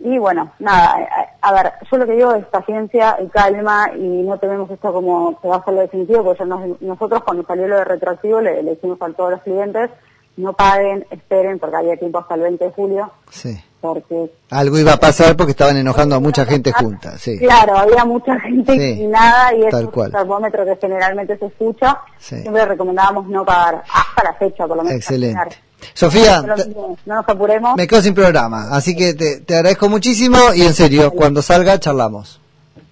Y 0.00 0.16
bueno, 0.18 0.52
nada, 0.60 0.96
a, 1.42 1.48
a 1.48 1.52
ver, 1.52 1.72
yo 1.90 1.96
lo 1.98 2.06
que 2.06 2.12
digo 2.12 2.32
es 2.34 2.46
paciencia 2.46 3.16
y 3.20 3.26
calma 3.28 3.90
y 3.96 4.22
no 4.22 4.38
tenemos 4.38 4.70
esto 4.70 4.92
como 4.92 5.40
que 5.40 5.48
va 5.48 5.56
a 5.56 5.64
ser 5.64 5.74
lo 5.74 5.80
definitivo, 5.80 6.22
porque 6.22 6.44
nos- 6.44 6.80
nosotros 6.80 7.22
cuando 7.24 7.44
salió 7.44 7.66
lo 7.66 7.76
de 7.78 7.84
retroactivo 7.84 8.40
le, 8.40 8.62
le 8.62 8.70
dijimos 8.76 8.96
a 9.00 9.08
todos 9.12 9.32
los 9.32 9.42
clientes, 9.42 9.90
no 10.36 10.52
paguen, 10.52 11.04
esperen, 11.10 11.58
porque 11.58 11.76
había 11.78 11.96
tiempo 11.96 12.20
hasta 12.20 12.36
el 12.36 12.42
20 12.42 12.64
de 12.66 12.70
julio, 12.70 13.10
Sí. 13.28 13.60
porque 13.80 14.30
Algo 14.50 14.78
iba 14.78 14.92
a 14.92 15.00
pasar 15.00 15.36
porque 15.36 15.50
estaban 15.50 15.76
enojando 15.76 16.14
a 16.14 16.20
mucha 16.20 16.44
gente 16.46 16.70
junta. 16.72 17.18
Sí. 17.18 17.36
Claro, 17.40 17.76
había 17.76 18.04
mucha 18.04 18.38
gente 18.38 18.72
Sí, 18.74 18.90
indignada 18.90 19.52
y 19.52 19.64
es 19.64 19.74
un 19.74 19.90
termómetro 20.12 20.64
que 20.64 20.76
generalmente 20.76 21.36
se 21.38 21.46
escucha. 21.46 21.98
Sí. 22.18 22.40
Siempre 22.42 22.64
recomendábamos 22.66 23.26
no 23.26 23.44
pagar 23.44 23.82
hasta 23.92 24.22
la 24.22 24.32
fecha, 24.34 24.64
por 24.68 24.76
lo 24.76 24.84
menos. 24.84 24.96
Excelente. 24.96 25.56
Sofía, 25.94 26.42
no 26.42 26.56
no 26.56 27.14
nos 27.16 27.28
apuremos. 27.28 27.76
me 27.76 27.86
quedo 27.86 28.02
sin 28.02 28.14
programa, 28.14 28.68
así 28.70 28.96
que 28.96 29.14
te, 29.14 29.40
te 29.40 29.54
agradezco 29.56 29.88
muchísimo 29.88 30.38
y 30.54 30.62
en 30.62 30.74
serio, 30.74 31.10
cuando 31.12 31.42
salga 31.42 31.78
charlamos. 31.78 32.40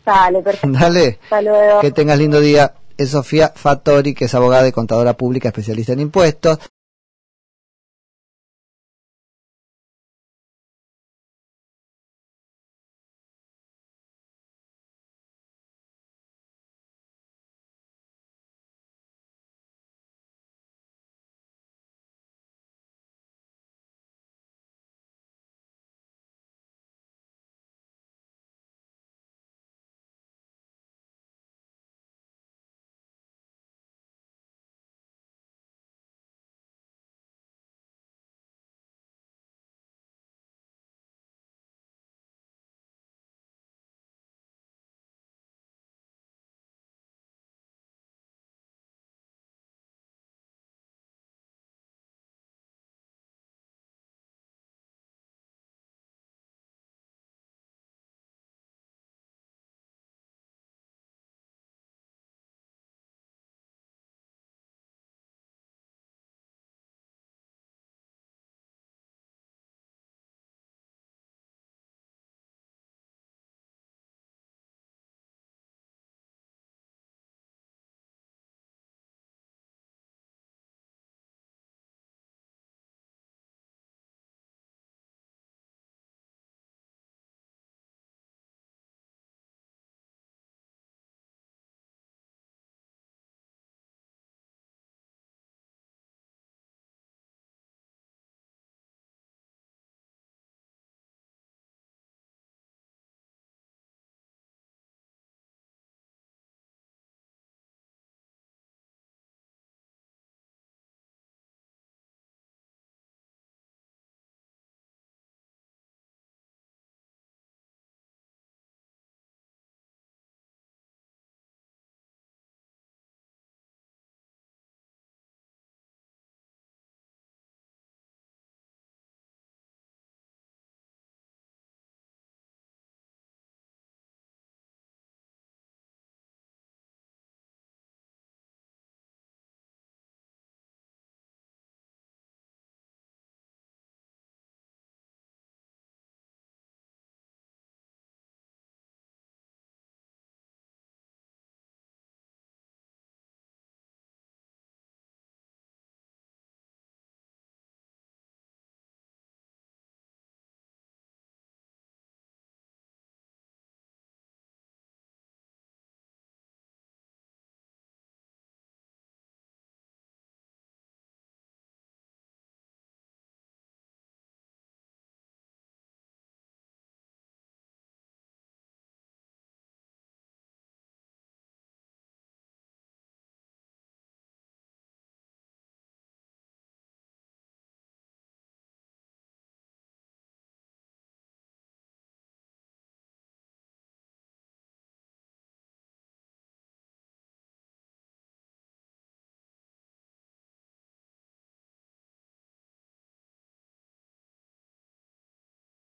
Dale, 0.05 0.41
perfecto. 0.41 0.69
Dale. 0.81 1.19
Hasta 1.25 1.43
luego. 1.43 1.81
Que 1.81 1.91
tengas 1.91 2.19
lindo 2.19 2.41
día. 2.41 2.75
Es 2.97 3.11
Sofía 3.11 3.53
Fattori, 3.55 4.15
que 4.15 4.25
es 4.25 4.35
abogada 4.35 4.67
y 4.67 4.73
contadora 4.73 5.13
pública 5.15 5.49
especialista 5.49 5.93
en 5.93 6.01
impuestos. 6.01 6.59